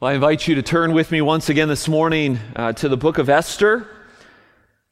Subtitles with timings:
[0.00, 2.96] Well, I invite you to turn with me once again this morning uh, to the
[2.96, 3.86] book of Esther.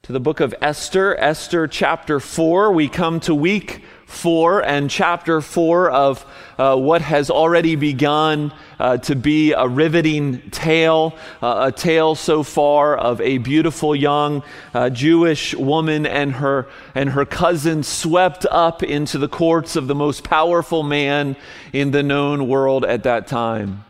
[0.03, 2.71] To the book of Esther, Esther chapter 4.
[2.71, 6.25] We come to week 4 and chapter 4 of
[6.57, 12.45] uh, what has already begun uh, to be a riveting tale, uh, a tale so
[12.45, 18.85] far of a beautiful young uh, Jewish woman and her, and her cousin swept up
[18.85, 21.35] into the courts of the most powerful man
[21.73, 23.85] in the known world at that time.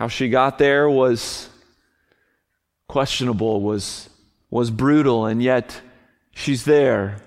[0.00, 1.50] How she got there was
[2.88, 4.08] questionable, was,
[4.48, 5.78] was brutal, and yet
[6.32, 7.18] she's there.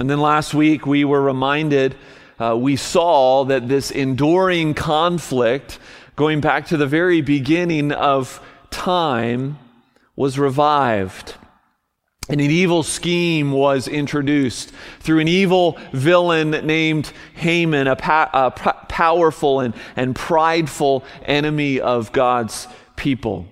[0.00, 1.94] And then last week we were reminded,
[2.38, 5.78] uh, we saw that this enduring conflict,
[6.16, 9.58] going back to the very beginning of time,
[10.16, 11.34] was revived.
[12.28, 18.50] And an evil scheme was introduced through an evil villain named Haman, a, pa- a
[18.52, 23.48] p- powerful and, and prideful enemy of God's people.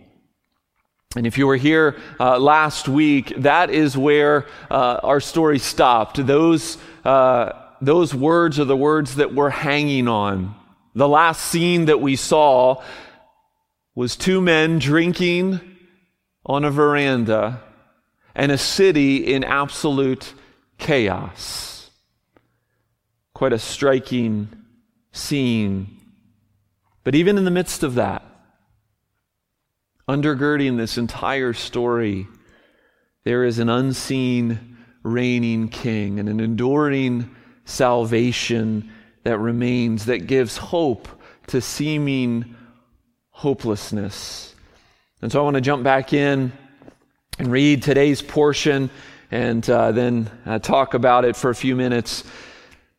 [1.17, 6.25] And if you were here uh, last week, that is where uh, our story stopped.
[6.25, 10.55] Those, uh, those words are the words that we're hanging on.
[10.95, 12.85] The last scene that we saw
[13.97, 15.61] was two men drinking
[16.47, 17.61] on a veranda
[18.35, 20.33] and a city in absolute
[20.79, 21.91] chaos.
[23.35, 24.49] Quite a striking
[25.13, 25.99] scene.
[27.05, 28.25] But even in the midst of that,
[30.09, 32.27] undergirding this entire story,
[33.25, 37.35] there is an unseen reigning king and an enduring
[37.65, 38.91] salvation
[39.23, 41.09] that remains, that gives hope
[41.47, 42.57] to seeming
[43.31, 44.55] hopelessness.
[45.23, 46.53] And so I want to jump back in
[47.41, 48.91] and read today's portion
[49.31, 52.23] and uh, then uh, talk about it for a few minutes.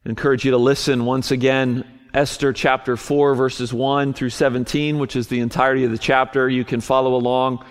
[0.04, 1.86] Encourage you to listen once again.
[2.12, 6.50] Esther chapter 4, verses 1 through 17, which is the entirety of the chapter.
[6.50, 7.64] You can follow along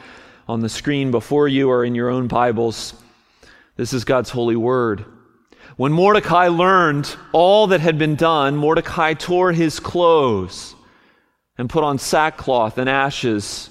[0.46, 2.94] on the screen before you or in your own Bibles.
[3.74, 5.04] This is God's holy word.
[5.76, 10.76] When Mordecai learned all that had been done, Mordecai tore his clothes
[11.58, 13.70] and put on sackcloth and ashes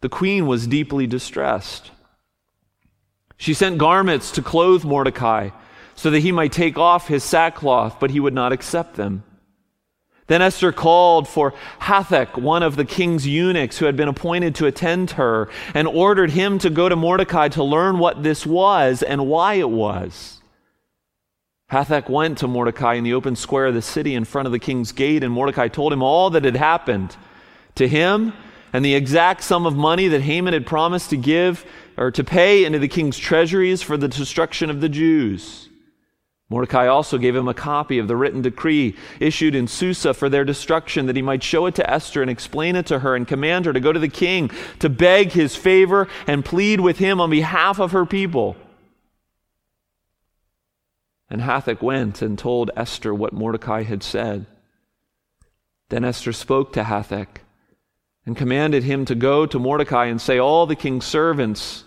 [0.00, 1.90] the queen was deeply distressed.
[3.36, 5.50] She sent garments to clothe Mordecai
[5.94, 9.22] so that he might take off his sackcloth, but he would not accept them.
[10.26, 14.66] Then Esther called for Hathach, one of the king's eunuchs who had been appointed to
[14.66, 19.26] attend her, and ordered him to go to Mordecai to learn what this was and
[19.26, 20.40] why it was.
[21.70, 24.58] Hathach went to Mordecai in the open square of the city in front of the
[24.58, 27.16] king's gate, and Mordecai told him all that had happened
[27.74, 28.32] to him
[28.72, 31.64] and the exact sum of money that Haman had promised to give
[31.96, 35.68] or to pay into the king's treasuries for the destruction of the Jews.
[36.50, 40.44] Mordecai also gave him a copy of the written decree issued in Susa for their
[40.44, 43.66] destruction, that he might show it to Esther and explain it to her and command
[43.66, 44.50] her to go to the king
[44.80, 48.56] to beg his favor and plead with him on behalf of her people.
[51.28, 54.46] And Hathach went and told Esther what Mordecai had said.
[55.88, 57.42] Then Esther spoke to Hathach
[58.30, 61.82] and commanded him to go to Mordecai and say, All the king's servants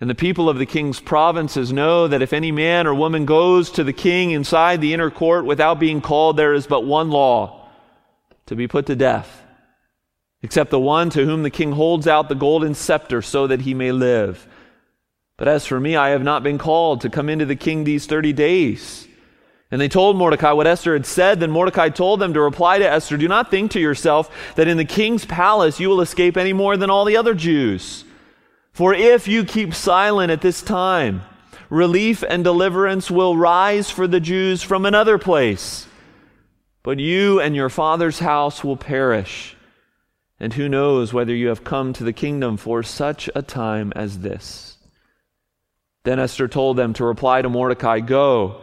[0.00, 3.70] and the people of the king's provinces know that if any man or woman goes
[3.70, 7.68] to the king inside the inner court without being called, there is but one law
[8.46, 9.44] to be put to death,
[10.42, 13.72] except the one to whom the king holds out the golden scepter so that he
[13.72, 14.48] may live.
[15.36, 18.06] But as for me, I have not been called to come into the king these
[18.06, 19.06] 30 days.
[19.70, 21.38] And they told Mordecai what Esther had said.
[21.38, 24.76] Then Mordecai told them to reply to Esther Do not think to yourself that in
[24.76, 28.04] the king's palace you will escape any more than all the other Jews.
[28.72, 31.22] For if you keep silent at this time,
[31.68, 35.86] relief and deliverance will rise for the Jews from another place.
[36.82, 39.56] But you and your father's house will perish.
[40.40, 44.20] And who knows whether you have come to the kingdom for such a time as
[44.20, 44.78] this?
[46.04, 48.62] Then Esther told them to reply to Mordecai Go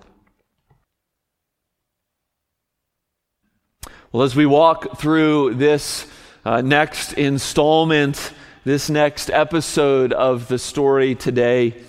[4.13, 6.05] Well, as we walk through this
[6.43, 8.33] uh, next installment,
[8.65, 11.81] this next episode of the story today,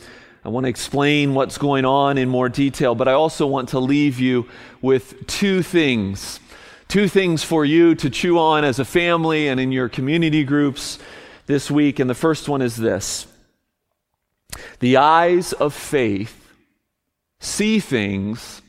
[0.45, 3.81] I want to explain what's going on in more detail, but I also want to
[3.81, 4.49] leave you
[4.81, 6.39] with two things.
[6.87, 11.01] Two things for you to chew on as a family and in your community groups
[11.47, 11.99] this week.
[11.99, 13.27] And the first one is this
[14.79, 16.53] The eyes of faith
[17.41, 18.63] see things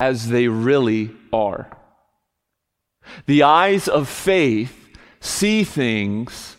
[0.00, 1.77] as they really are.
[3.26, 6.56] The eyes of faith see things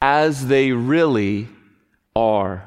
[0.00, 1.48] as they really
[2.16, 2.64] are.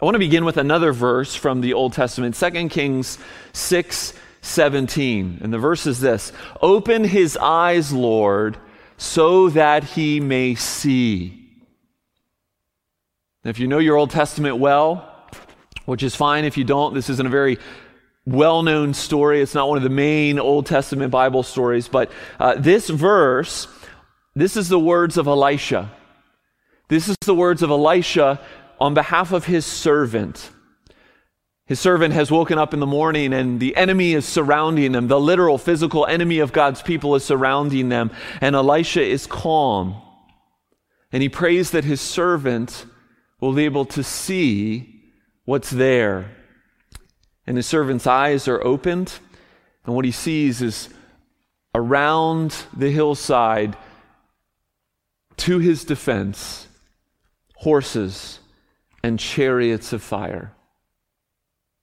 [0.00, 3.18] I want to begin with another verse from the Old Testament, 2 Kings
[3.52, 4.14] 6
[4.44, 5.38] 17.
[5.40, 8.58] And the verse is this Open his eyes, Lord,
[8.96, 11.48] so that he may see.
[13.44, 15.08] if you know your Old Testament well,
[15.86, 17.58] which is fine if you don't, this isn't a very
[18.24, 19.40] well known story.
[19.40, 23.66] It's not one of the main Old Testament Bible stories, but uh, this verse,
[24.34, 25.90] this is the words of Elisha.
[26.88, 28.40] This is the words of Elisha
[28.80, 30.50] on behalf of his servant.
[31.66, 35.08] His servant has woken up in the morning and the enemy is surrounding them.
[35.08, 38.10] The literal physical enemy of God's people is surrounding them.
[38.40, 40.00] And Elisha is calm.
[41.12, 42.84] And he prays that his servant
[43.40, 45.12] will be able to see
[45.44, 46.36] what's there.
[47.46, 49.12] And his servant's eyes are opened.
[49.84, 50.88] And what he sees is
[51.74, 53.76] around the hillside
[55.38, 56.68] to his defense
[57.56, 58.38] horses
[59.02, 60.52] and chariots of fire.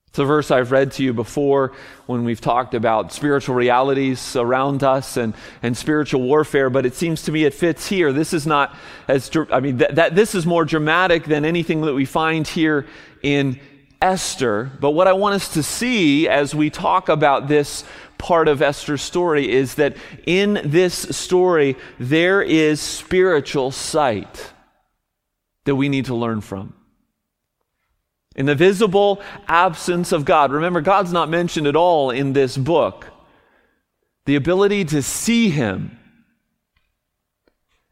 [0.09, 1.73] It's a verse I've read to you before
[2.07, 7.21] when we've talked about spiritual realities around us and, and spiritual warfare, but it seems
[7.23, 8.11] to me it fits here.
[8.11, 8.75] This is not
[9.07, 12.87] as, I mean, that, that this is more dramatic than anything that we find here
[13.21, 13.59] in
[14.01, 14.71] Esther.
[14.79, 17.83] But what I want us to see as we talk about this
[18.17, 24.53] part of Esther's story is that in this story, there is spiritual sight
[25.65, 26.73] that we need to learn from.
[28.35, 33.07] In the visible absence of God, remember, God's not mentioned at all in this book.
[34.25, 35.97] The ability to see Him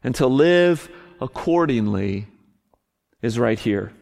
[0.02, 0.88] and to live
[1.20, 2.28] accordingly
[3.20, 3.92] is right here.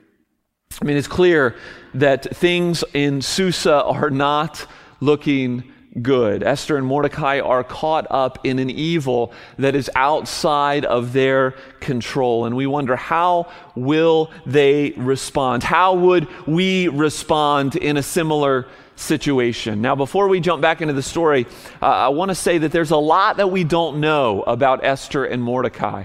[0.81, 1.57] I mean, it's clear
[1.95, 4.67] that things in Susa are not
[5.01, 5.73] looking
[6.03, 6.43] good.
[6.43, 12.45] Esther and Mordecai are caught up in an evil that is outside of their control.
[12.45, 15.63] And we wonder, how will they respond?
[15.63, 19.81] How would we respond in a similar situation?
[19.81, 21.47] Now, before we jump back into the story,
[21.81, 25.25] uh, I want to say that there's a lot that we don't know about Esther
[25.25, 26.05] and Mordecai.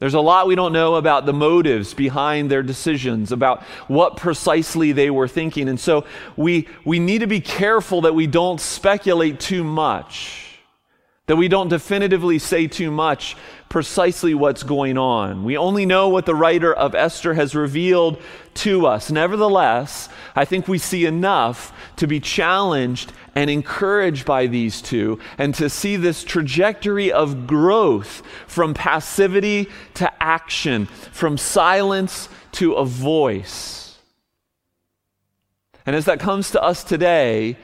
[0.00, 4.92] There's a lot we don't know about the motives behind their decisions, about what precisely
[4.92, 5.68] they were thinking.
[5.68, 6.06] And so
[6.36, 10.58] we, we need to be careful that we don't speculate too much,
[11.26, 13.36] that we don't definitively say too much
[13.68, 15.44] precisely what's going on.
[15.44, 18.20] We only know what the writer of Esther has revealed
[18.54, 19.10] to us.
[19.10, 25.54] Nevertheless, I think we see enough to be challenged and encouraged by these two and
[25.54, 33.98] to see this trajectory of growth from passivity to action, from silence to a voice.
[35.86, 37.56] And as that comes to us today,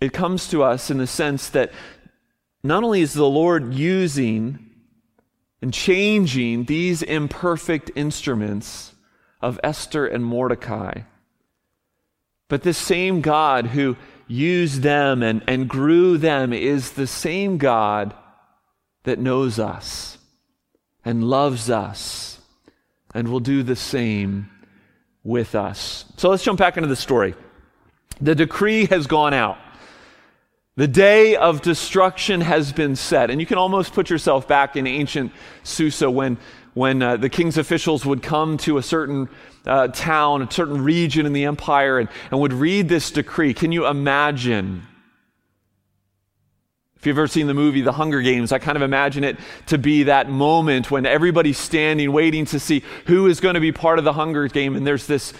[0.00, 1.72] it comes to us in the sense that
[2.62, 4.58] not only is the Lord using
[5.62, 8.94] and changing these imperfect instruments
[9.40, 11.02] of Esther and Mordecai.
[12.48, 13.96] But this same God who
[14.26, 18.14] used them and, and grew them is the same God
[19.04, 20.18] that knows us
[21.04, 22.40] and loves us
[23.14, 24.50] and will do the same
[25.22, 26.04] with us.
[26.16, 27.34] So let's jump back into the story.
[28.20, 29.58] The decree has gone out.
[30.76, 33.30] The day of destruction has been set.
[33.30, 36.36] And you can almost put yourself back in ancient Susa when,
[36.76, 39.30] when uh, the king's officials would come to a certain
[39.64, 43.54] uh, town, a certain region in the empire, and, and would read this decree.
[43.54, 44.82] Can you imagine?
[46.96, 49.78] If you've ever seen the movie The Hunger Games, I kind of imagine it to
[49.78, 53.98] be that moment when everybody's standing, waiting to see who is going to be part
[53.98, 55.32] of the Hunger Game, and there's this,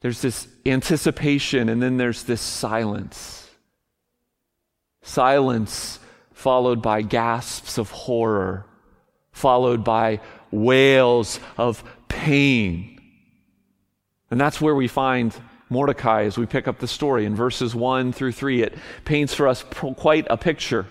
[0.00, 3.42] there's this anticipation, and then there's this silence
[5.04, 5.98] Silence
[6.32, 8.64] followed by gasps of horror,
[9.34, 12.98] followed by wails of pain.
[14.30, 15.34] And that's where we find
[15.68, 18.62] Mordecai as we pick up the story in verses 1 through 3.
[18.62, 18.74] It
[19.04, 19.62] paints for us
[19.96, 20.86] quite a picture.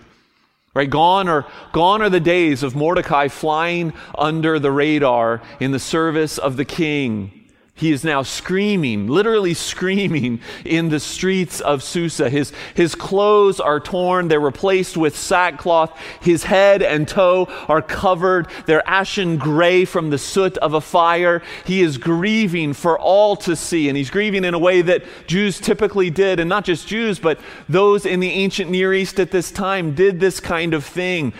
[0.74, 0.90] Right?
[0.90, 6.36] Gone are, gone are the days of Mordecai flying under the radar in the service
[6.38, 7.43] of the king.
[7.76, 12.30] He is now screaming, literally screaming in the streets of Susa.
[12.30, 14.28] His, his clothes are torn.
[14.28, 15.98] They're replaced with sackcloth.
[16.20, 18.46] His head and toe are covered.
[18.66, 21.42] They're ashen gray from the soot of a fire.
[21.66, 23.88] He is grieving for all to see.
[23.88, 26.38] And he's grieving in a way that Jews typically did.
[26.38, 30.20] And not just Jews, but those in the ancient Near East at this time did
[30.20, 31.32] this kind of thing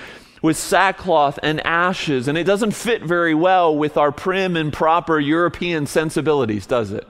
[0.45, 5.19] with sackcloth and ashes, and it doesn't fit very well with our prim and proper
[5.19, 7.09] European sensibilities, does it?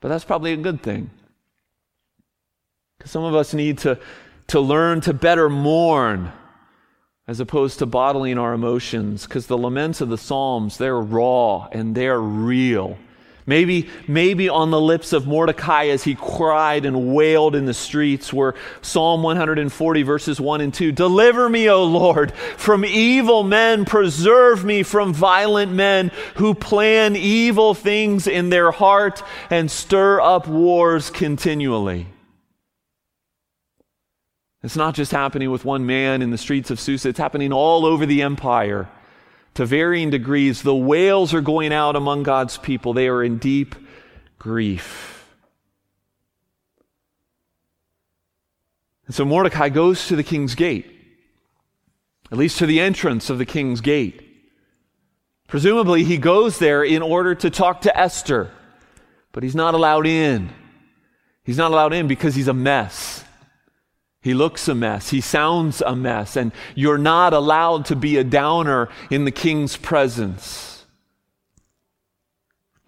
[0.00, 1.10] But that's probably a good thing.
[2.96, 3.98] Because some of us need to,
[4.46, 6.30] to learn to better mourn
[7.26, 11.96] as opposed to bottling our emotions, because the laments of the Psalms, they're raw and
[11.96, 12.96] they're real.
[13.46, 18.32] Maybe, maybe on the lips of Mordecai as he cried and wailed in the streets
[18.32, 20.92] were Psalm 140, verses 1 and 2.
[20.92, 23.84] Deliver me, O Lord, from evil men.
[23.84, 30.46] Preserve me from violent men who plan evil things in their heart and stir up
[30.46, 32.06] wars continually.
[34.62, 37.86] It's not just happening with one man in the streets of Susa, it's happening all
[37.86, 38.88] over the empire
[39.60, 40.62] to varying degrees.
[40.62, 42.94] The wails are going out among God's people.
[42.94, 43.74] They are in deep
[44.38, 45.28] grief.
[49.04, 50.90] And so Mordecai goes to the king's gate,
[52.32, 54.26] at least to the entrance of the king's gate.
[55.46, 58.50] Presumably, he goes there in order to talk to Esther,
[59.30, 60.48] but he's not allowed in.
[61.44, 63.19] He's not allowed in because he's a mess.
[64.22, 65.10] He looks a mess.
[65.10, 66.36] He sounds a mess.
[66.36, 70.69] And you're not allowed to be a downer in the king's presence.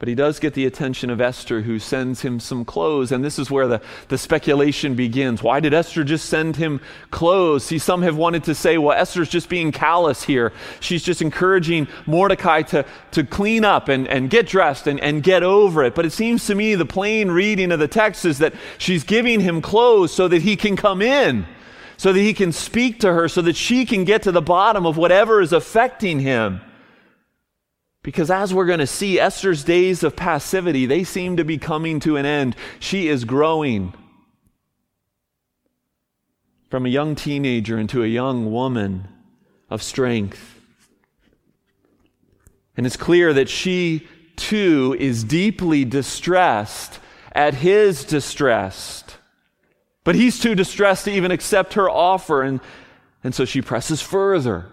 [0.02, 3.12] But he does get the attention of Esther, who sends him some clothes.
[3.12, 5.44] And this is where the, the speculation begins.
[5.44, 6.80] Why did Esther just send him
[7.12, 7.62] clothes?
[7.62, 10.52] See, some have wanted to say, well, Esther's just being callous here.
[10.80, 15.44] She's just encouraging Mordecai to, to clean up and, and get dressed and, and get
[15.44, 15.94] over it.
[15.94, 19.38] But it seems to me the plain reading of the text is that she's giving
[19.38, 21.46] him clothes so that he can come in,
[21.96, 24.84] so that he can speak to her, so that she can get to the bottom
[24.84, 26.60] of whatever is affecting him.
[28.02, 32.00] Because as we're going to see, Esther's days of passivity, they seem to be coming
[32.00, 32.56] to an end.
[32.80, 33.94] She is growing
[36.68, 39.06] from a young teenager into a young woman
[39.70, 40.60] of strength.
[42.76, 46.98] And it's clear that she too is deeply distressed
[47.32, 49.04] at his distress.
[50.02, 52.42] But he's too distressed to even accept her offer.
[52.42, 52.60] And,
[53.22, 54.66] and so she presses further.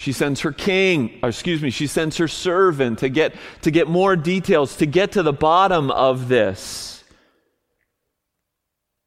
[0.00, 4.16] She sends her king, excuse me, she sends her servant to get, to get more
[4.16, 7.04] details, to get to the bottom of this.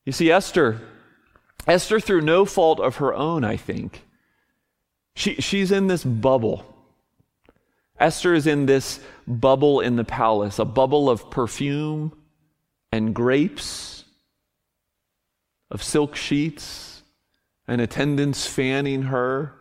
[0.06, 0.82] You see, Esther,
[1.66, 4.04] Esther, through no fault of her own, I think,
[5.16, 6.64] she, she's in this bubble.
[8.00, 12.16] Esther is in this bubble in the palace, a bubble of perfume
[12.92, 14.04] and grapes,
[15.72, 17.02] of silk sheets,
[17.68, 19.56] and attendants fanning her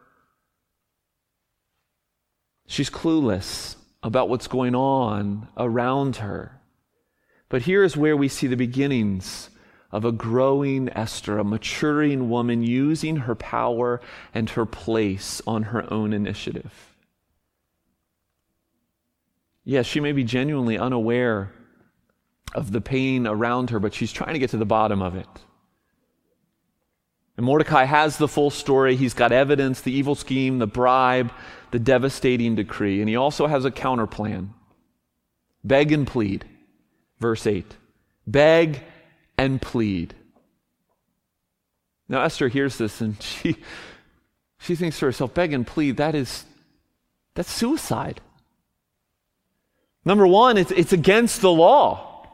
[2.73, 6.59] She's clueless about what's going on around her.
[7.51, 9.51] But here is where we see the beginnings
[9.91, 14.01] of a growing Esther, a maturing woman using her power
[14.33, 16.97] and her place on her own initiative.
[19.65, 21.53] Yes, she may be genuinely unaware
[22.55, 25.29] of the pain around her, but she's trying to get to the bottom of it.
[27.37, 28.97] And Mordecai has the full story.
[28.97, 31.33] He's got evidence, the evil scheme, the bribe,
[31.73, 33.01] the devastating decree.
[33.01, 34.55] And he also has a counter plan.
[35.65, 36.45] Beg and plead.
[37.19, 37.77] Verse 8.
[38.27, 38.83] Beg
[39.37, 40.15] and plead.
[42.09, 43.57] Now Esther hears this and she
[44.61, 46.45] she thinks to herself, beg and plead, that is
[47.35, 48.21] that's suicide.
[50.05, 52.27] Number one, it's, it's against the law.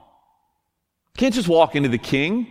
[1.14, 2.47] You can't just walk into the king.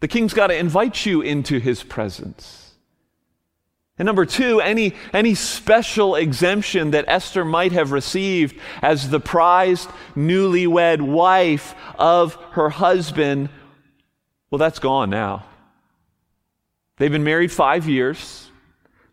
[0.00, 2.67] The king's got to invite you into his presence.
[3.98, 9.90] And number two, any, any special exemption that Esther might have received as the prized
[10.14, 13.48] newlywed wife of her husband,
[14.50, 15.44] well, that's gone now.
[16.96, 18.50] They've been married five years.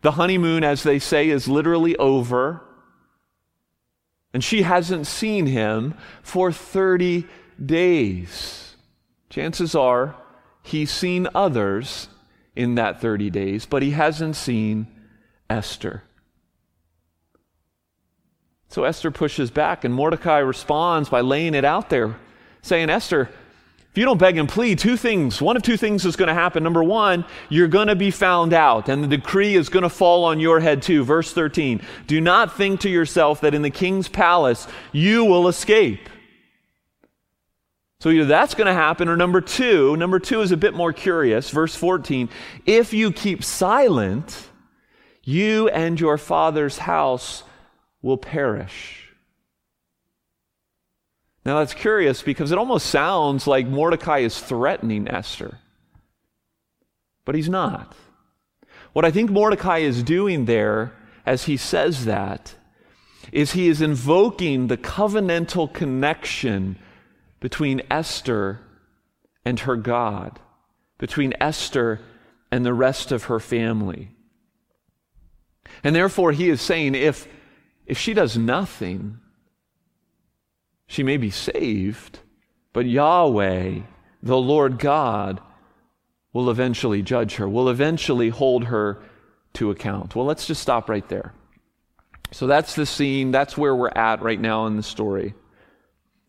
[0.02, 2.62] The honeymoon, as they say, is literally over.
[4.32, 7.26] And she hasn't seen him for 30
[7.64, 8.76] days.
[9.30, 10.14] Chances are
[10.66, 12.08] He's seen others
[12.56, 14.86] in that 30 days, but he hasn't seen
[15.48, 16.02] Esther.
[18.68, 22.16] So Esther pushes back, and Mordecai responds by laying it out there,
[22.62, 23.30] saying, Esther,
[23.92, 26.34] If you don't beg and plead, two things, one of two things is going to
[26.34, 26.62] happen.
[26.62, 30.24] Number one, you're going to be found out, and the decree is going to fall
[30.24, 31.02] on your head too.
[31.02, 36.10] Verse 13 Do not think to yourself that in the king's palace you will escape.
[38.00, 40.92] So either that's going to happen, or number two, number two is a bit more
[40.92, 41.50] curious.
[41.50, 42.28] Verse 14
[42.66, 44.48] If you keep silent,
[45.22, 47.42] you and your father's house
[48.02, 49.06] will perish.
[51.44, 55.58] Now that's curious because it almost sounds like Mordecai is threatening Esther.
[57.24, 57.96] But he's not.
[58.92, 60.92] What I think Mordecai is doing there
[61.24, 62.54] as he says that
[63.32, 66.78] is he is invoking the covenantal connection
[67.40, 68.60] between Esther
[69.44, 70.40] and her God,
[70.98, 72.00] between Esther
[72.50, 74.10] and the rest of her family.
[75.84, 77.28] And therefore, he is saying if,
[77.86, 79.18] if she does nothing,
[80.86, 82.20] she may be saved,
[82.72, 83.80] but Yahweh,
[84.22, 85.40] the Lord God,
[86.32, 89.02] will eventually judge her, will eventually hold her
[89.54, 90.14] to account.
[90.14, 91.32] Well, let's just stop right there.
[92.32, 95.34] So that's the scene, that's where we're at right now in the story.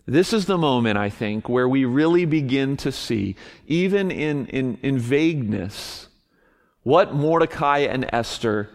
[0.07, 3.35] This is the moment, I think, where we really begin to see,
[3.67, 6.07] even in, in, in vagueness,
[6.83, 8.69] what Mordecai and Esther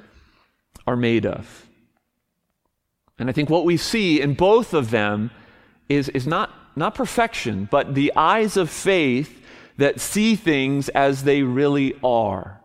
[0.87, 1.67] are made of.
[3.19, 5.31] And I think what we see in both of them
[5.89, 9.43] is, is not, not perfection, but the eyes of faith
[9.79, 12.61] that see things as they really are.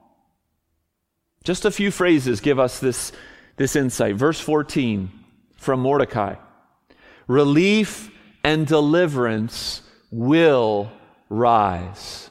[1.45, 3.13] Just a few phrases give us this,
[3.55, 4.15] this insight.
[4.15, 5.09] Verse 14
[5.55, 6.35] from Mordecai
[7.27, 8.11] Relief
[8.47, 10.89] and deliverance will
[11.27, 12.29] rise.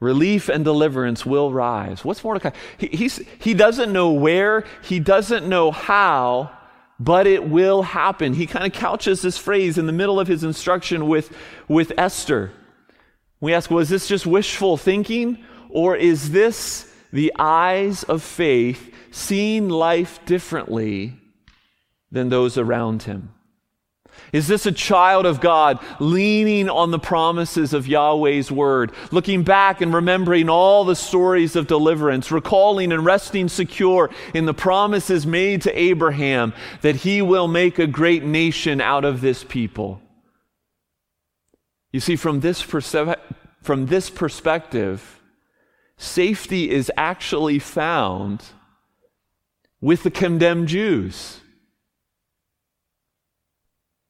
[0.00, 2.04] Relief and deliverance will rise.
[2.04, 2.50] What's Mordecai?
[2.76, 3.08] He,
[3.38, 6.50] he doesn't know where, he doesn't know how,
[6.98, 8.34] but it will happen.
[8.34, 11.32] He kind of couches this phrase in the middle of his instruction with,
[11.68, 12.50] with Esther.
[13.40, 19.68] We ask, was this just wishful thinking, or is this the eyes of faith seeing
[19.68, 21.20] life differently
[22.14, 23.34] than those around him?
[24.32, 29.80] Is this a child of God leaning on the promises of Yahweh's word, looking back
[29.80, 35.62] and remembering all the stories of deliverance, recalling and resting secure in the promises made
[35.62, 40.00] to Abraham that he will make a great nation out of this people?
[41.92, 43.16] You see, from this, perse-
[43.62, 45.20] from this perspective,
[45.96, 48.44] safety is actually found
[49.80, 51.40] with the condemned Jews.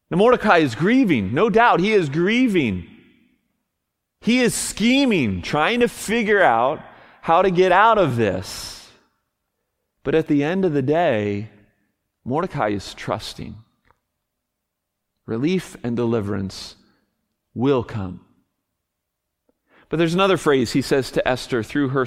[0.09, 1.33] Now, Mordecai is grieving.
[1.33, 2.87] No doubt he is grieving.
[4.21, 6.81] He is scheming, trying to figure out
[7.21, 8.91] how to get out of this.
[10.03, 11.49] But at the end of the day,
[12.23, 13.55] Mordecai is trusting.
[15.25, 16.75] Relief and deliverance
[17.55, 18.21] will come.
[19.89, 22.05] But there's another phrase he says to Esther through her,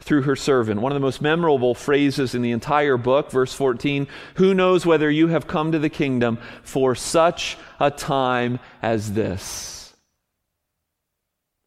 [0.00, 0.80] through her servant.
[0.80, 5.10] One of the most memorable phrases in the entire book, verse 14 Who knows whether
[5.10, 9.94] you have come to the kingdom for such a time as this?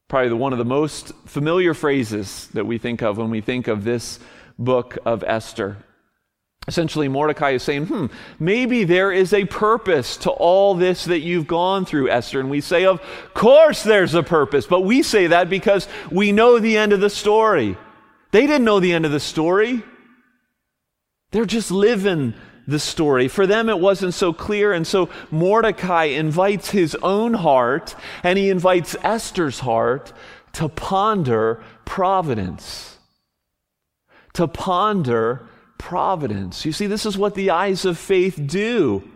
[0.10, 3.67] Probably the, one of the most familiar phrases that we think of when we think
[3.67, 4.19] of this
[4.60, 5.78] book of Esther.
[6.67, 8.06] Essentially, Mordecai is saying, hmm,
[8.39, 12.39] maybe there is a purpose to all this that you've gone through, Esther.
[12.39, 13.02] And we say, of
[13.34, 14.65] course there's a purpose.
[14.65, 17.76] But we say that because we know the end of the story.
[18.34, 19.84] They didn't know the end of the story.
[21.32, 22.34] They're just living
[22.67, 23.28] the story.
[23.28, 24.74] For them, it wasn't so clear.
[24.74, 30.13] And so Mordecai invites his own heart and he invites Esther's heart
[30.54, 32.98] to ponder providence.
[34.34, 36.65] To ponder providence.
[36.65, 39.08] You see, this is what the eyes of faith do.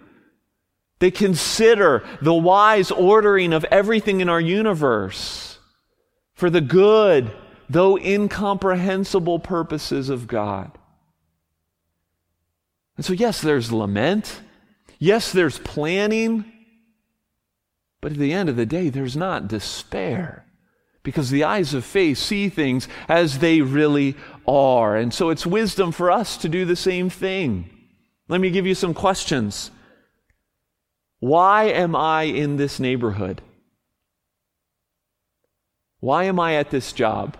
[0.99, 5.57] They consider the wise ordering of everything in our universe
[6.35, 7.31] for the good
[7.69, 10.71] though incomprehensible purposes of God.
[12.95, 14.41] And so, yes, there's lament.
[14.99, 16.45] Yes, there's planning.
[18.01, 20.45] But at the end of the day, there's not despair
[21.03, 24.15] because the eyes of faith see things as they really
[24.47, 24.97] are.
[24.97, 27.69] And so it's wisdom for us to do the same thing.
[28.27, 29.71] Let me give you some questions.
[31.19, 33.41] Why am I in this neighborhood?
[35.99, 37.37] Why am I at this job?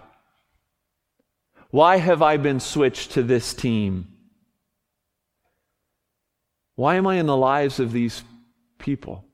[1.70, 4.08] Why have I been switched to this team?
[6.76, 8.24] Why am I in the lives of these
[8.78, 9.26] people?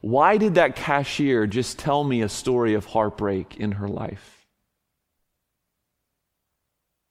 [0.00, 4.46] Why did that cashier just tell me a story of heartbreak in her life?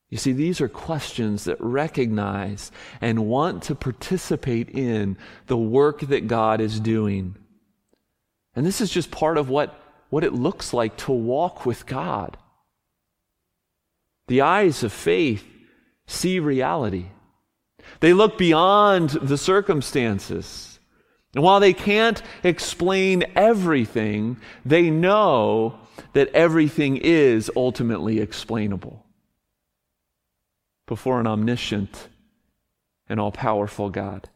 [0.10, 6.28] You see, these are questions that recognize and want to participate in the work that
[6.28, 7.36] God is doing.
[8.56, 9.80] And this is just part of what,
[10.12, 12.38] what it looks like to walk with God.
[14.28, 15.46] The eyes of faith
[16.08, 17.08] see reality.
[18.00, 20.80] They look beyond the circumstances.
[21.36, 25.80] And while they can't explain everything, they know
[26.14, 29.06] that everything is ultimately explainable
[30.86, 32.10] before an omniscient
[33.08, 34.30] and all powerful God.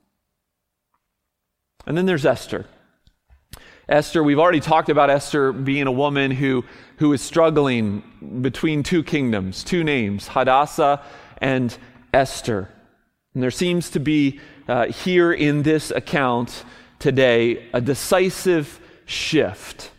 [1.85, 2.65] And then there's Esther.
[3.89, 6.65] Esther, we've already talked about Esther being a woman who,
[6.97, 8.03] who is struggling
[8.41, 11.01] between two kingdoms, two names, Hadassah
[11.37, 11.77] and
[12.13, 12.69] Esther.
[13.33, 16.65] And there seems to be uh, here in this account
[16.99, 19.91] today a decisive shift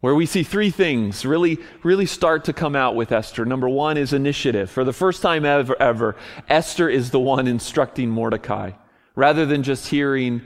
[0.00, 3.44] where we see three things really, really start to come out with Esther.
[3.44, 4.70] Number one is initiative.
[4.70, 6.14] For the first time ever, ever,
[6.48, 8.70] Esther is the one instructing Mordecai
[9.16, 10.42] rather than just hearing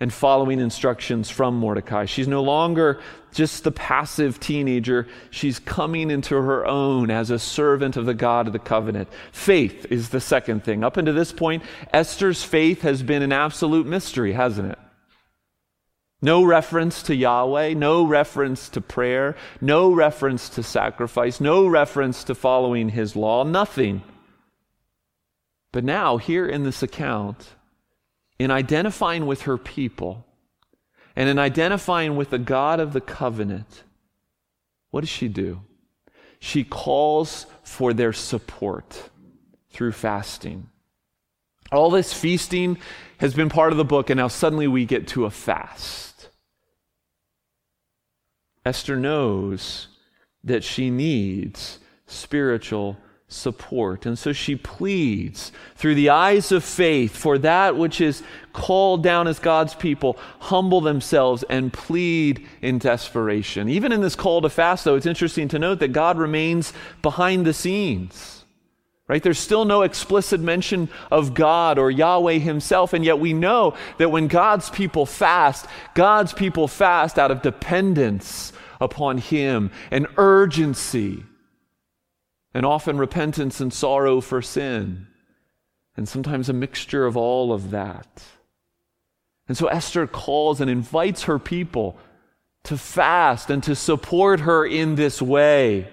[0.00, 2.06] and following instructions from Mordecai.
[2.06, 3.00] She's no longer
[3.32, 5.06] just the passive teenager.
[5.30, 9.10] She's coming into her own as a servant of the God of the covenant.
[9.30, 10.82] Faith is the second thing.
[10.82, 14.78] Up until this point, Esther's faith has been an absolute mystery, hasn't it?
[16.22, 22.34] No reference to Yahweh, no reference to prayer, no reference to sacrifice, no reference to
[22.34, 24.02] following his law, nothing.
[25.72, 27.48] But now, here in this account,
[28.40, 30.24] in identifying with her people
[31.14, 33.82] and in identifying with the God of the covenant,
[34.90, 35.60] what does she do?
[36.38, 39.10] She calls for their support
[39.68, 40.70] through fasting.
[41.70, 42.78] All this feasting
[43.18, 46.30] has been part of the book, and now suddenly we get to a fast.
[48.64, 49.88] Esther knows
[50.42, 52.96] that she needs spiritual
[53.30, 54.04] support.
[54.04, 59.28] And so she pleads through the eyes of faith for that which is called down
[59.28, 63.68] as God's people, humble themselves and plead in desperation.
[63.68, 67.46] Even in this call to fast, though, it's interesting to note that God remains behind
[67.46, 68.44] the scenes.
[69.06, 69.22] Right?
[69.22, 74.10] There's still no explicit mention of God or Yahweh himself, and yet we know that
[74.10, 81.24] when God's people fast, God's people fast out of dependence upon him and urgency,
[82.52, 85.06] and often repentance and sorrow for sin,
[85.96, 88.22] and sometimes a mixture of all of that.
[89.48, 91.98] And so Esther calls and invites her people
[92.64, 95.88] to fast and to support her in this way.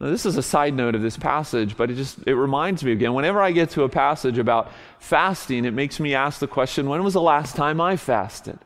[0.00, 2.92] Now, this is a side note of this passage, but it just it reminds me
[2.92, 3.14] again.
[3.14, 7.04] Whenever I get to a passage about fasting, it makes me ask the question, when
[7.04, 8.58] was the last time I fasted?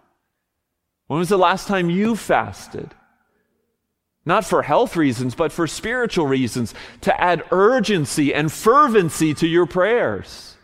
[1.06, 2.94] When was the last time you fasted?
[4.28, 9.64] Not for health reasons, but for spiritual reasons, to add urgency and fervency to your
[9.64, 10.54] prayers.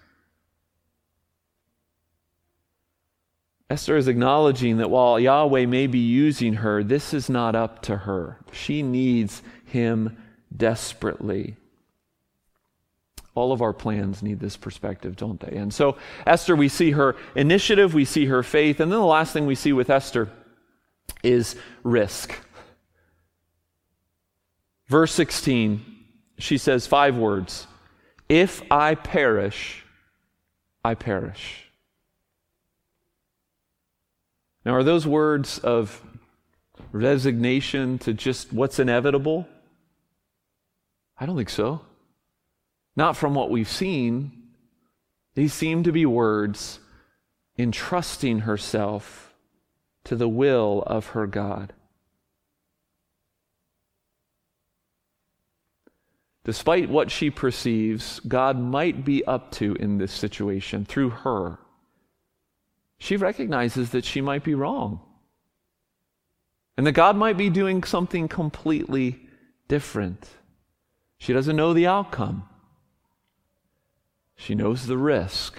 [3.70, 7.96] Esther is acknowledging that while Yahweh may be using her, this is not up to
[7.96, 8.38] her.
[8.53, 10.14] She needs him
[10.55, 11.57] desperately.
[13.35, 15.57] All of our plans need this perspective, don't they?
[15.57, 15.96] And so,
[16.27, 19.55] Esther, we see her initiative, we see her faith, and then the last thing we
[19.55, 20.29] see with Esther
[21.22, 22.38] is risk.
[24.94, 25.85] Verse 16,
[26.38, 27.66] she says five words
[28.28, 29.85] If I perish,
[30.85, 31.64] I perish.
[34.64, 36.00] Now, are those words of
[36.92, 39.48] resignation to just what's inevitable?
[41.18, 41.80] I don't think so.
[42.94, 44.44] Not from what we've seen.
[45.35, 46.78] These seem to be words
[47.59, 49.35] entrusting herself
[50.04, 51.72] to the will of her God.
[56.44, 61.59] Despite what she perceives God might be up to in this situation through her,
[62.98, 65.00] she recognizes that she might be wrong.
[66.76, 69.20] And that God might be doing something completely
[69.68, 70.28] different.
[71.18, 72.48] She doesn't know the outcome,
[74.37, 75.59] she knows the risk.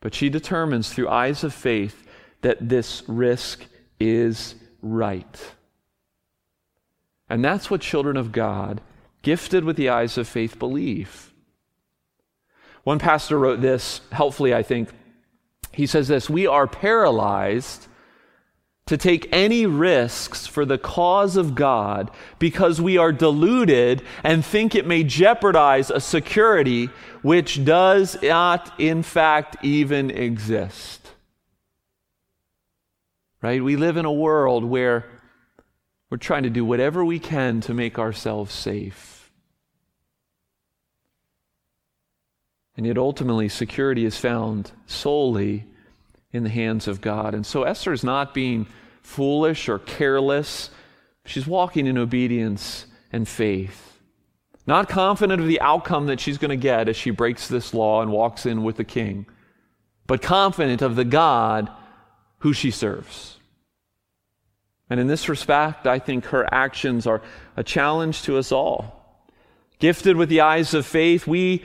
[0.00, 2.06] But she determines through eyes of faith
[2.42, 3.64] that this risk
[3.98, 5.54] is right.
[7.30, 8.82] And that's what children of God,
[9.24, 11.32] gifted with the eyes of faith, believe.
[12.84, 14.90] One pastor wrote this helpfully, I think.
[15.72, 17.88] He says this We are paralyzed
[18.86, 24.74] to take any risks for the cause of God because we are deluded and think
[24.74, 26.90] it may jeopardize a security
[27.22, 31.00] which does not, in fact, even exist.
[33.40, 33.64] Right?
[33.64, 35.06] We live in a world where
[36.10, 39.13] we're trying to do whatever we can to make ourselves safe.
[42.76, 45.64] And yet, ultimately, security is found solely
[46.32, 47.34] in the hands of God.
[47.34, 48.66] And so, Esther is not being
[49.02, 50.70] foolish or careless.
[51.24, 53.98] She's walking in obedience and faith.
[54.66, 58.02] Not confident of the outcome that she's going to get as she breaks this law
[58.02, 59.26] and walks in with the king,
[60.06, 61.70] but confident of the God
[62.38, 63.38] who she serves.
[64.88, 67.22] And in this respect, I think her actions are
[67.56, 69.26] a challenge to us all.
[69.78, 71.62] Gifted with the eyes of faith, we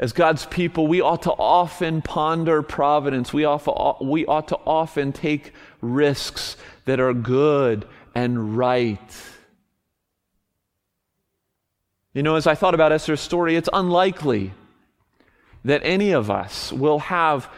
[0.00, 3.34] as God's people, we ought to often ponder providence.
[3.34, 9.14] We ought, we ought to often take risks that are good and right.
[12.14, 14.54] You know, as I thought about Esther's story, it's unlikely
[15.66, 17.50] that any of us will have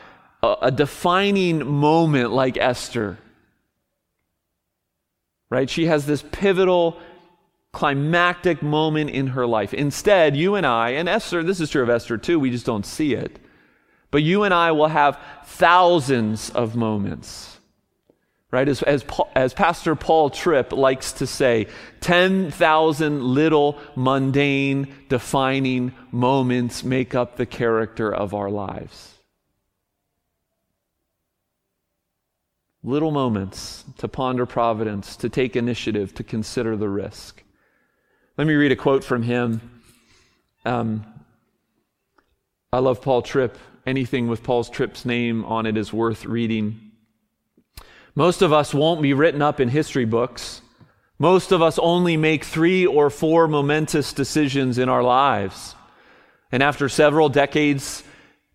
[0.42, 3.18] a, a defining moment like Esther.
[5.48, 5.70] Right?
[5.70, 6.98] She has this pivotal
[7.72, 9.72] climactic moment in her life.
[9.72, 12.86] Instead, you and I, and Esther, this is true of Esther too, we just don't
[12.86, 13.38] see it.
[14.10, 17.58] But you and I will have thousands of moments.
[18.50, 18.68] Right?
[18.68, 19.02] As, as,
[19.34, 21.68] as Pastor Paul Tripp likes to say,
[22.02, 29.14] 10,000 little mundane, defining moments make up the character of our lives.
[32.84, 37.41] Little moments to ponder providence, to take initiative, to consider the risk.
[38.38, 39.60] Let me read a quote from him.
[40.64, 41.04] Um,
[42.72, 43.58] I love Paul Tripp.
[43.84, 46.92] Anything with Paul's Tripp's name on it is worth reading.
[48.14, 50.62] Most of us won't be written up in history books.
[51.18, 55.74] Most of us only make three or four momentous decisions in our lives.
[56.50, 58.02] And after several decades,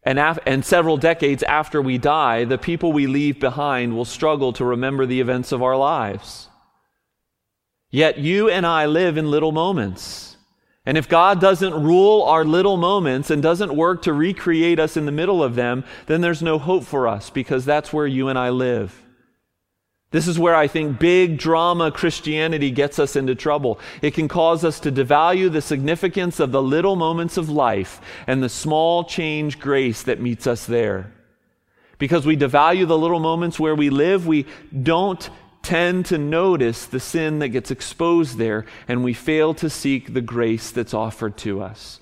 [0.02, 4.54] and, af- and several decades after we die, the people we leave behind will struggle
[4.54, 6.50] to remember the events of our lives.
[7.90, 10.38] Yet you and I live in little moments.
[10.86, 15.06] And if God doesn't rule our little moments and doesn't work to recreate us in
[15.06, 18.40] the middle of them, then there's no hope for us because that's where you and
[18.40, 19.04] I live.
[20.12, 23.80] This is where I think big drama Christianity gets us into trouble.
[24.02, 28.42] It can cause us to devalue the significance of the little moments of life and
[28.42, 31.12] the small change grace that meets us there.
[31.98, 34.46] Because we devalue the little moments where we live, we
[34.84, 35.30] don't
[35.68, 40.22] tend to notice the sin that gets exposed there, and we fail to seek the
[40.22, 42.00] grace that's offered to us.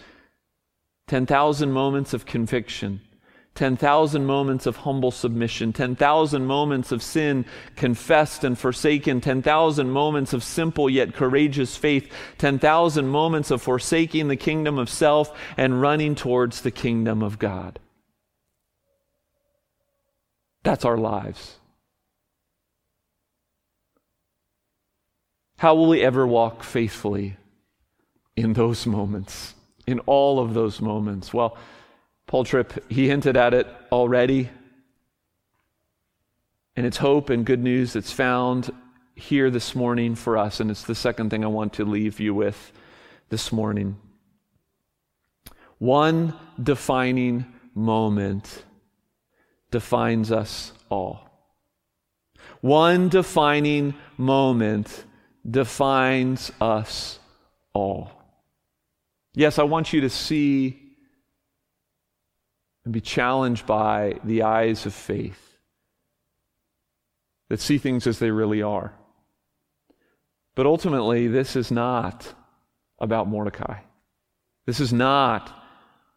[1.07, 3.01] 10,000 moments of conviction,
[3.55, 7.43] 10,000 moments of humble submission, 10,000 moments of sin
[7.75, 14.35] confessed and forsaken, 10,000 moments of simple yet courageous faith, 10,000 moments of forsaking the
[14.35, 17.79] kingdom of self and running towards the kingdom of God.
[20.61, 21.57] That's our lives.
[25.65, 27.37] How will we ever walk faithfully
[28.35, 29.55] in those moments,
[29.87, 31.33] in all of those moments?
[31.33, 31.57] Well,
[32.27, 34.51] Paul Tripp, he hinted at it already.
[36.75, 38.71] And it's hope and good news that's found
[39.15, 40.59] here this morning for us.
[40.59, 42.71] And it's the second thing I want to leave you with
[43.29, 43.97] this morning.
[45.79, 48.65] One defining moment
[49.71, 51.27] defines us all.
[52.61, 55.05] One defining moment
[55.49, 57.19] defines us
[57.73, 58.11] all.
[59.33, 60.81] Yes, I want you to see
[62.83, 65.57] and be challenged by the eyes of faith
[67.49, 68.93] that see things as they really are.
[70.55, 72.33] But ultimately, this is not
[72.99, 73.79] about Mordecai.
[74.65, 75.51] This is not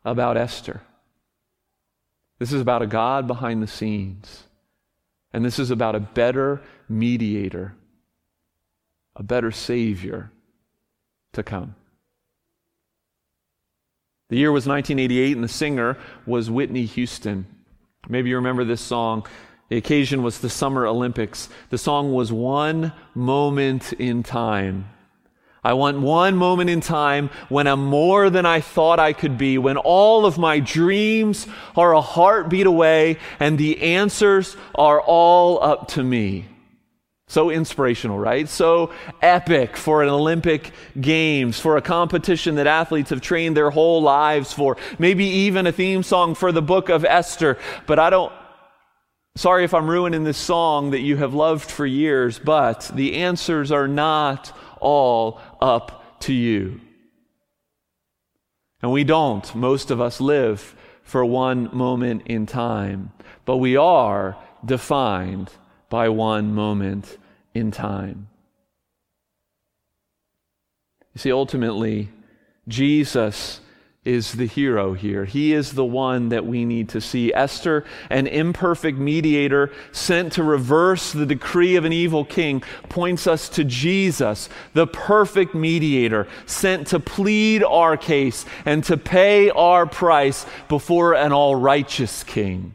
[0.04, 0.80] about Esther.
[2.38, 4.44] This is about a God behind the scenes.
[5.32, 7.74] And this is about a better mediator
[9.18, 10.30] a better Savior
[11.34, 11.74] to come.
[14.30, 17.46] The year was 1988, and the singer was Whitney Houston.
[18.08, 19.26] Maybe you remember this song.
[19.68, 21.48] The occasion was the Summer Olympics.
[21.70, 24.88] The song was One Moment in Time.
[25.64, 29.58] I want one moment in time when I'm more than I thought I could be,
[29.58, 35.88] when all of my dreams are a heartbeat away and the answers are all up
[35.88, 36.46] to me.
[37.28, 38.48] So inspirational, right?
[38.48, 44.00] So epic for an Olympic Games, for a competition that athletes have trained their whole
[44.00, 44.78] lives for.
[44.98, 47.58] Maybe even a theme song for the book of Esther.
[47.86, 48.32] But I don't,
[49.36, 53.70] sorry if I'm ruining this song that you have loved for years, but the answers
[53.70, 56.80] are not all up to you.
[58.80, 63.12] And we don't, most of us live for one moment in time,
[63.44, 65.50] but we are defined
[65.88, 67.18] by one moment
[67.54, 68.28] in time.
[71.14, 72.10] You see, ultimately,
[72.68, 73.60] Jesus
[74.04, 75.24] is the hero here.
[75.24, 77.34] He is the one that we need to see.
[77.34, 83.48] Esther, an imperfect mediator sent to reverse the decree of an evil king, points us
[83.50, 90.46] to Jesus, the perfect mediator, sent to plead our case and to pay our price
[90.68, 92.74] before an all righteous king.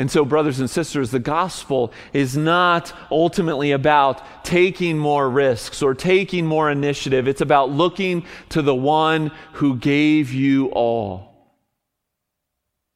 [0.00, 5.94] And so, brothers and sisters, the gospel is not ultimately about taking more risks or
[5.94, 7.28] taking more initiative.
[7.28, 11.52] It's about looking to the one who gave you all,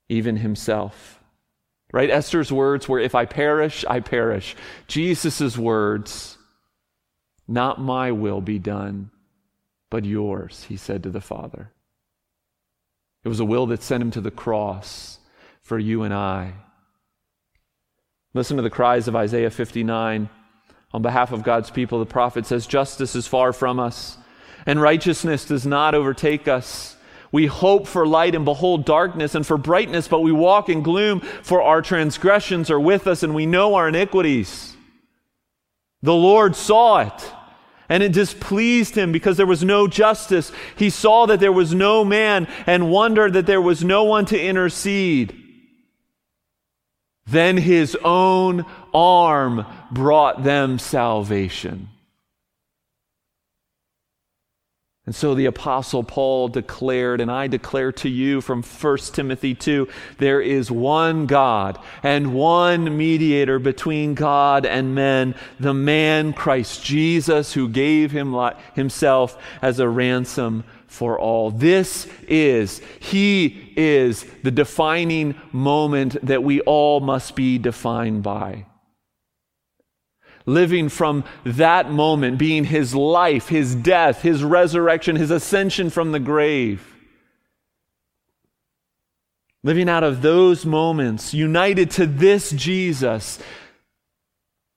[0.09, 1.21] even himself.
[1.93, 2.09] Right?
[2.09, 4.57] Esther's words were, If I perish, I perish.
[4.87, 6.39] Jesus' words,
[7.47, 9.11] Not my will be done,
[9.91, 11.71] but yours, he said to the Father.
[13.25, 15.19] It was a will that sent him to the cross
[15.61, 16.55] for you and I.
[18.35, 20.29] Listen to the cries of Isaiah 59.
[20.93, 24.19] On behalf of God's people, the prophet says, Justice is far from us,
[24.67, 26.97] and righteousness does not overtake us.
[27.31, 31.21] We hope for light and behold darkness, and for brightness, but we walk in gloom,
[31.21, 34.77] for our transgressions are with us, and we know our iniquities.
[36.03, 37.33] The Lord saw it,
[37.89, 40.51] and it displeased him because there was no justice.
[40.77, 44.41] He saw that there was no man, and wondered that there was no one to
[44.41, 45.44] intercede.
[47.27, 51.89] Then his own arm brought them salvation.
[55.07, 59.87] And so the Apostle Paul declared, and I declare to you from 1 Timothy 2
[60.17, 67.53] there is one God and one mediator between God and men, the man Christ Jesus,
[67.53, 68.35] who gave him
[68.75, 71.51] himself as a ransom for all.
[71.51, 78.67] This is, He is the defining moment that we all must be defined by.
[80.47, 86.21] Living from that moment, being His life, His death, His resurrection, His ascension from the
[86.21, 86.87] grave.
[89.65, 93.41] Living out of those moments, united to this Jesus,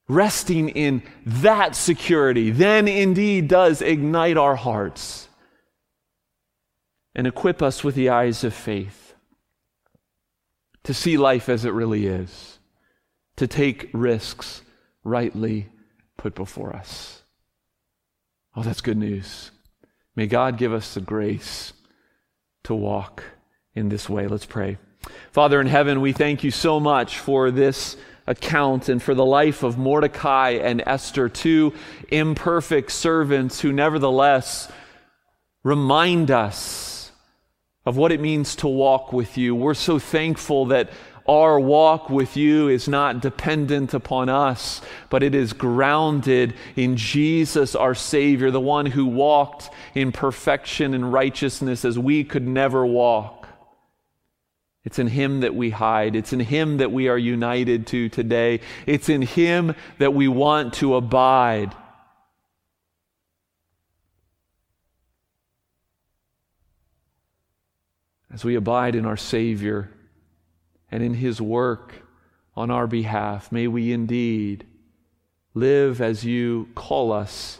[0.08, 5.27] resting in that security, then indeed does ignite our hearts
[7.18, 9.16] and equip us with the eyes of faith
[10.84, 12.60] to see life as it really is,
[13.36, 14.62] to take risks
[15.04, 15.68] rightly
[16.16, 17.24] put before us.
[18.56, 19.52] Oh, that's good news.
[20.16, 21.74] May God give us the grace
[22.64, 23.24] to walk
[23.74, 24.28] in this way.
[24.28, 24.78] Let's pray.
[25.32, 29.64] Father in heaven, we thank you so much for this account and for the life
[29.64, 31.74] of Mordecai and Esther, two
[32.10, 34.72] imperfect servants who nevertheless
[35.64, 36.97] remind us
[37.88, 39.56] of what it means to walk with you.
[39.56, 40.90] We're so thankful that
[41.26, 47.76] our walk with you is not dependent upon us, but it is grounded in Jesus,
[47.76, 53.48] our Savior, the one who walked in perfection and righteousness as we could never walk.
[54.84, 56.18] It's in Him that we hide.
[56.18, 58.60] It's in Him that we are united to today.
[58.86, 61.74] It's in Him that we want to abide.
[68.38, 69.90] As we abide in our Savior
[70.92, 71.92] and in His work
[72.56, 74.64] on our behalf, may we indeed
[75.56, 77.60] live as you call us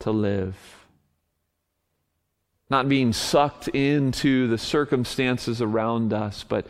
[0.00, 0.84] to live.
[2.68, 6.66] Not being sucked into the circumstances around us, but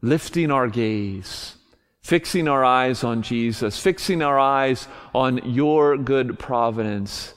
[0.00, 1.54] lifting our gaze,
[2.00, 7.34] fixing our eyes on Jesus, fixing our eyes on your good providence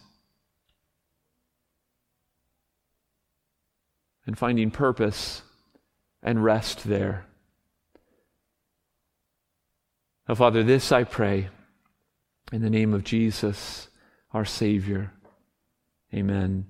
[4.25, 5.41] and finding purpose
[6.21, 7.25] and rest there.
[10.27, 11.49] Oh, Father, this I pray
[12.51, 13.89] in the name of Jesus,
[14.33, 15.11] our Savior.
[16.13, 16.65] Amen.